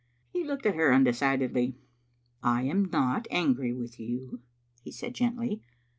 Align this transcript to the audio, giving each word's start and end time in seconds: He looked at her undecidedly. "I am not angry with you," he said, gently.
He 0.33 0.43
looked 0.43 0.65
at 0.65 0.73
her 0.73 0.91
undecidedly. 0.91 1.75
"I 2.41 2.63
am 2.63 2.85
not 2.85 3.27
angry 3.29 3.71
with 3.71 3.99
you," 3.99 4.39
he 4.81 4.89
said, 4.91 5.13
gently. 5.13 5.61